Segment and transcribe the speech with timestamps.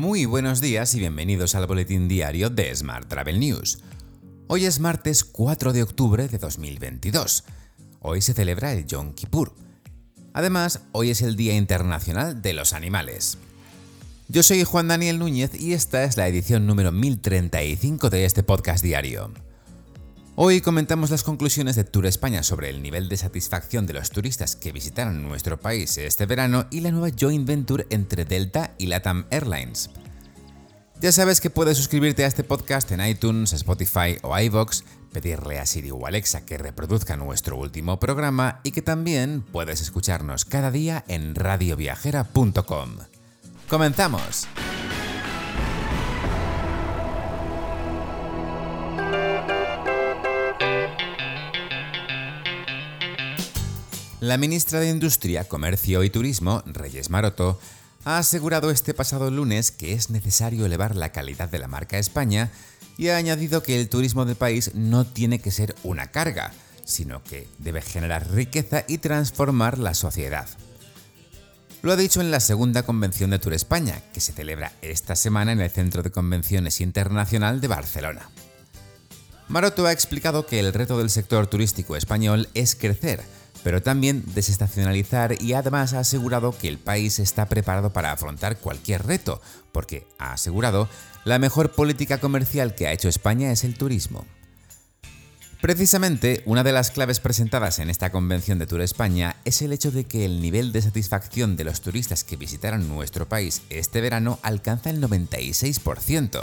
[0.00, 3.80] Muy buenos días y bienvenidos al boletín diario de Smart Travel News.
[4.46, 7.44] Hoy es martes 4 de octubre de 2022.
[8.00, 9.54] Hoy se celebra el Yom Kippur.
[10.32, 13.36] Además, hoy es el Día Internacional de los Animales.
[14.28, 18.82] Yo soy Juan Daniel Núñez y esta es la edición número 1035 de este podcast
[18.82, 19.30] diario.
[20.42, 24.56] Hoy comentamos las conclusiones de Tour España sobre el nivel de satisfacción de los turistas
[24.56, 29.26] que visitaron nuestro país este verano y la nueva joint venture entre Delta y Latam
[29.28, 29.90] Airlines.
[30.98, 35.66] Ya sabes que puedes suscribirte a este podcast en iTunes, Spotify o iVoox, pedirle a
[35.66, 41.04] Siri o Alexa que reproduzca nuestro último programa y que también puedes escucharnos cada día
[41.06, 42.96] en radioviajera.com.
[43.68, 44.48] ¡Comenzamos!
[54.20, 57.58] La ministra de Industria, Comercio y Turismo, Reyes Maroto,
[58.04, 62.50] ha asegurado este pasado lunes que es necesario elevar la calidad de la marca España
[62.98, 66.52] y ha añadido que el turismo del país no tiene que ser una carga,
[66.84, 70.46] sino que debe generar riqueza y transformar la sociedad.
[71.80, 75.52] Lo ha dicho en la segunda convención de Tour España, que se celebra esta semana
[75.52, 78.28] en el Centro de Convenciones Internacional de Barcelona.
[79.48, 83.22] Maroto ha explicado que el reto del sector turístico español es crecer,
[83.62, 89.06] pero también desestacionalizar y además ha asegurado que el país está preparado para afrontar cualquier
[89.06, 89.40] reto,
[89.72, 90.88] porque, ha asegurado,
[91.24, 94.24] la mejor política comercial que ha hecho España es el turismo.
[95.60, 99.90] Precisamente, una de las claves presentadas en esta convención de Tour España es el hecho
[99.90, 104.38] de que el nivel de satisfacción de los turistas que visitaron nuestro país este verano
[104.42, 106.42] alcanza el 96%.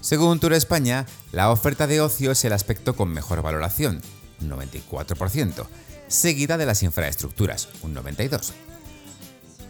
[0.00, 4.02] Según Tour España, la oferta de ocio es el aspecto con mejor valoración,
[4.50, 5.66] 94%,
[6.08, 8.52] seguida de las infraestructuras, un 92%.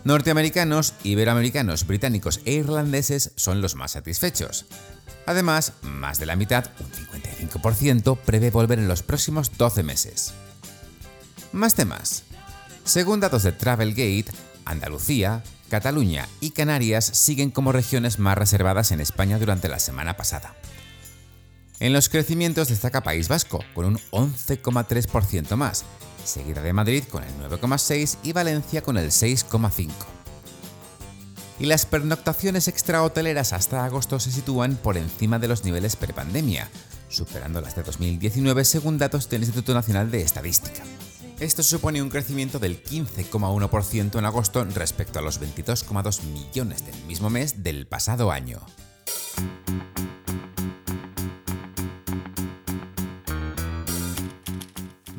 [0.04, 4.66] Norteamericanos, iberoamericanos, británicos e irlandeses son los más satisfechos.
[5.24, 6.92] Además, más de la mitad, un
[7.50, 10.34] 55%, prevé volver en los próximos 12 meses.
[11.52, 12.24] Más temas.
[12.84, 14.26] Según datos de Travelgate,
[14.66, 20.54] Andalucía, Cataluña y Canarias siguen como regiones más reservadas en España durante la semana pasada.
[21.84, 25.84] En los crecimientos destaca País Vasco, con un 11,3% más,
[26.24, 29.90] seguida de Madrid con el 9,6% y Valencia con el 6,5%.
[31.60, 36.70] Y las pernoctaciones extrahoteleras hasta agosto se sitúan por encima de los niveles prepandemia,
[37.10, 40.82] superando las de 2019 según datos del Instituto Nacional de Estadística.
[41.38, 47.28] Esto supone un crecimiento del 15,1% en agosto respecto a los 22,2 millones del mismo
[47.28, 48.62] mes del pasado año.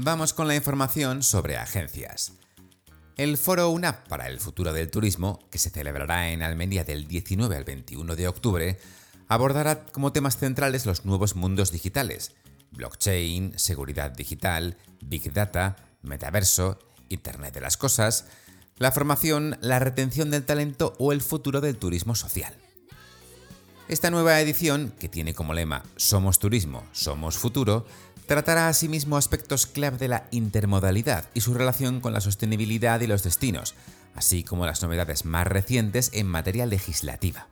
[0.06, 2.34] Vamos con la información sobre agencias.
[3.18, 7.58] El foro UNAP para el futuro del turismo, que se celebrará en Almería del 19
[7.58, 8.80] al 21 de octubre,
[9.28, 12.36] abordará como temas centrales los nuevos mundos digitales,
[12.70, 16.78] blockchain, seguridad digital, big data, metaverso,
[17.10, 18.28] Internet de las Cosas,
[18.78, 22.54] la formación, la retención del talento o el futuro del turismo social.
[23.88, 27.88] Esta nueva edición, que tiene como lema Somos Turismo, Somos Futuro,
[28.28, 33.24] tratará asimismo aspectos clave de la intermodalidad y su relación con la sostenibilidad y los
[33.24, 33.76] destinos,
[34.16, 37.48] así como las novedades más recientes en materia legislativa.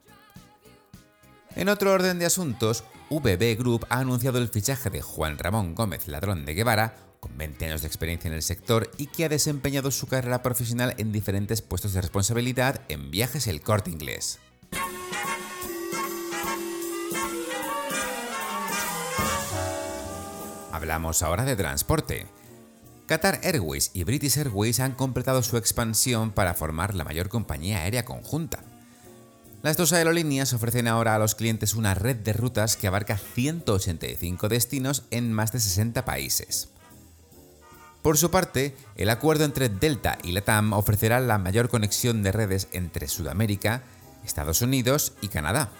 [1.55, 6.07] En otro orden de asuntos, VB Group ha anunciado el fichaje de Juan Ramón Gómez
[6.07, 9.91] Ladrón de Guevara, con 20 años de experiencia en el sector y que ha desempeñado
[9.91, 14.39] su carrera profesional en diferentes puestos de responsabilidad en viajes el corte inglés.
[20.83, 22.27] Hablamos ahora de transporte.
[23.05, 28.03] Qatar Airways y British Airways han completado su expansión para formar la mayor compañía aérea
[28.03, 28.65] conjunta.
[29.61, 34.49] Las dos aerolíneas ofrecen ahora a los clientes una red de rutas que abarca 185
[34.49, 36.67] destinos en más de 60 países.
[38.01, 42.67] Por su parte, el acuerdo entre Delta y LATAM ofrecerá la mayor conexión de redes
[42.73, 43.83] entre Sudamérica,
[44.25, 45.71] Estados Unidos y Canadá.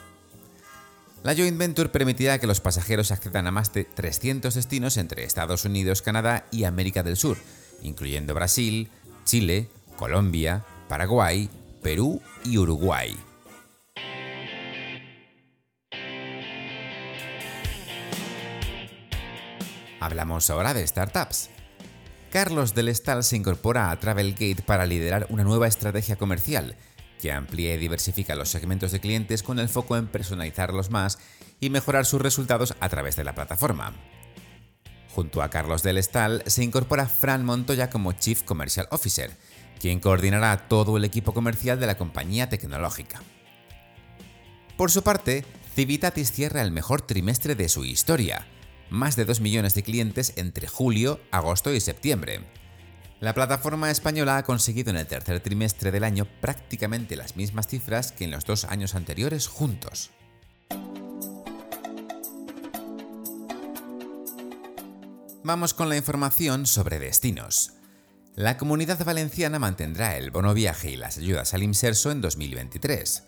[1.24, 5.64] La joint venture permitirá que los pasajeros accedan a más de 300 destinos entre Estados
[5.64, 7.38] Unidos, Canadá y América del Sur,
[7.82, 8.90] incluyendo Brasil,
[9.24, 11.50] Chile, Colombia, Paraguay,
[11.82, 13.16] Perú y Uruguay.
[20.02, 21.50] Hablamos ahora de startups.
[22.34, 26.76] Carlos del Estal se incorpora a Travelgate para liderar una nueva estrategia comercial
[27.24, 31.20] que amplía y diversifica los segmentos de clientes con el foco en personalizarlos más
[31.62, 33.94] y mejorar sus resultados a través de la plataforma.
[35.16, 39.32] Junto a Carlos del Estal se incorpora Fran Montoya como Chief Commercial Officer,
[39.80, 43.24] quien coordinará todo el equipo comercial de la compañía tecnológica.
[44.76, 48.46] Por su parte, Civitatis cierra el mejor trimestre de su historia,
[48.90, 52.42] más de 2 millones de clientes entre julio, agosto y septiembre.
[53.24, 58.12] La plataforma española ha conseguido en el tercer trimestre del año prácticamente las mismas cifras
[58.12, 60.12] que en los dos años anteriores juntos.
[65.42, 67.72] Vamos con la información sobre destinos.
[68.36, 73.24] La comunidad valenciana mantendrá el bono viaje y las ayudas al inserso en 2023.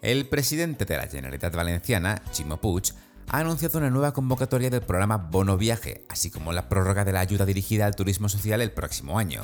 [0.00, 2.94] El presidente de la Generalitat Valenciana, Chimo Puig,
[3.28, 7.20] ha anunciado una nueva convocatoria del programa Bono Viaje, así como la prórroga de la
[7.20, 9.42] ayuda dirigida al turismo social el próximo año.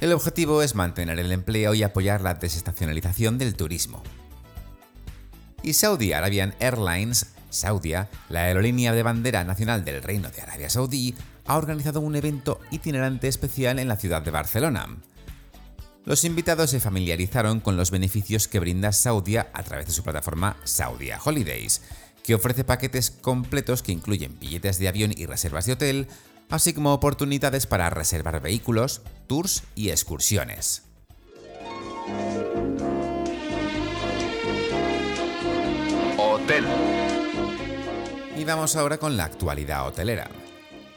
[0.00, 4.02] El objetivo es mantener el empleo y apoyar la desestacionalización del turismo.
[5.62, 11.14] Y Saudi Arabian Airlines, Saudia, la aerolínea de bandera nacional del Reino de Arabia Saudí,
[11.46, 14.88] ha organizado un evento itinerante especial en la ciudad de Barcelona.
[16.04, 20.56] Los invitados se familiarizaron con los beneficios que brinda Saudia a través de su plataforma
[20.64, 21.80] Saudia Holidays,
[22.24, 26.08] que ofrece paquetes completos que incluyen billetes de avión y reservas de hotel,
[26.48, 30.82] así como oportunidades para reservar vehículos, tours y excursiones.
[36.16, 36.64] Hotel.
[38.36, 40.28] Y vamos ahora con la actualidad hotelera.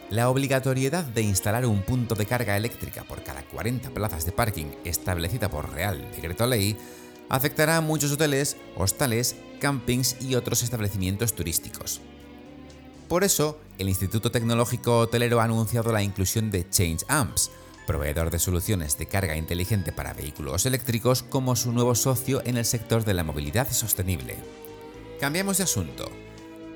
[0.09, 4.67] La obligatoriedad de instalar un punto de carga eléctrica por cada 40 plazas de parking
[4.85, 6.77] establecida por Real Decreto Ley
[7.29, 12.01] afectará a muchos hoteles, hostales, campings y otros establecimientos turísticos.
[13.07, 17.51] Por eso, el Instituto Tecnológico Hotelero ha anunciado la inclusión de Change Amps,
[17.85, 22.65] proveedor de soluciones de carga inteligente para vehículos eléctricos, como su nuevo socio en el
[22.65, 24.35] sector de la movilidad sostenible.
[25.19, 26.11] Cambiamos de asunto.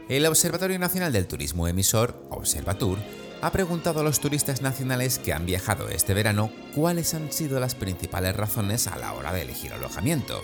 [0.09, 2.97] El Observatorio Nacional del Turismo Emisor, Observatur,
[3.41, 7.75] ha preguntado a los turistas nacionales que han viajado este verano cuáles han sido las
[7.75, 10.41] principales razones a la hora de elegir alojamiento.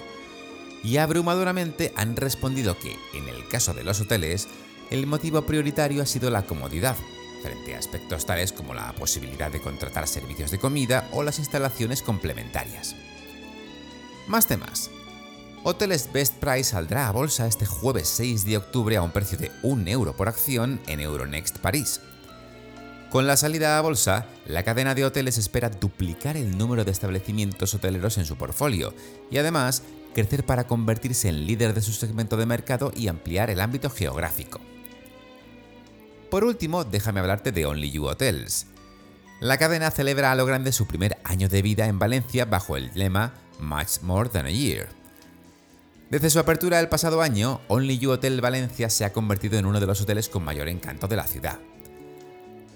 [0.83, 4.47] Y abrumadoramente han respondido que, en el caso de los hoteles,
[4.89, 6.95] el motivo prioritario ha sido la comodidad,
[7.41, 12.01] frente a aspectos tales como la posibilidad de contratar servicios de comida o las instalaciones
[12.01, 12.95] complementarias.
[14.27, 14.89] Más temas.
[15.63, 19.51] Hoteles Best Price saldrá a bolsa este jueves 6 de octubre a un precio de
[19.63, 21.99] 1 euro por acción en Euronext París.
[23.09, 27.73] Con la salida a bolsa, la cadena de hoteles espera duplicar el número de establecimientos
[27.73, 28.93] hoteleros en su portfolio
[29.31, 29.83] y además
[30.17, 34.59] crecer para convertirse en líder de su segmento de mercado y ampliar el ámbito geográfico.
[36.31, 38.65] Por último, déjame hablarte de Only You Hotels.
[39.39, 42.89] La cadena celebra a lo grande su primer año de vida en Valencia bajo el
[42.95, 44.87] lema Much More Than a Year.
[46.09, 49.79] Desde su apertura el pasado año, Only You Hotel Valencia se ha convertido en uno
[49.79, 51.59] de los hoteles con mayor encanto de la ciudad.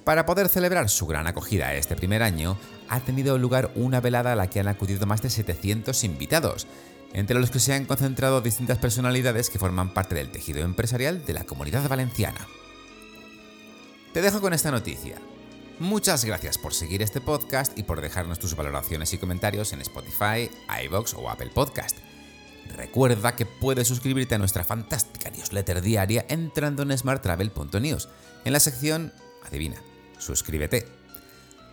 [0.03, 2.55] Para poder celebrar su gran acogida este primer año,
[2.87, 6.67] ha tenido lugar una velada a la que han acudido más de 700 invitados,
[7.13, 11.33] entre los que se han concentrado distintas personalidades que forman parte del tejido empresarial de
[11.33, 12.47] la comunidad valenciana.
[14.13, 15.17] Te dejo con esta noticia.
[15.79, 20.49] Muchas gracias por seguir este podcast y por dejarnos tus valoraciones y comentarios en Spotify,
[20.85, 21.97] iVoox o Apple Podcast.
[22.75, 28.09] Recuerda que puedes suscribirte a nuestra fantástica newsletter diaria entrando en smarttravel.news,
[28.45, 29.11] en la sección
[29.43, 29.81] Adivina
[30.21, 30.87] suscríbete.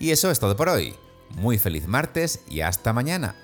[0.00, 0.96] Y eso es todo por hoy.
[1.36, 3.36] Muy feliz martes y hasta mañana.